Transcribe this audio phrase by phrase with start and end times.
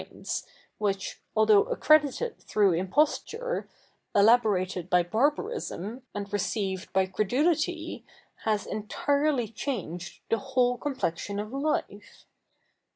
[0.09, 0.47] its
[0.79, 3.69] which, although accredited through imposture,
[4.15, 7.11] elaborated by barbarism, and received by c?
[7.11, 8.03] edulity,
[8.37, 12.25] has e?iti?'ely changed the whole complexion of life.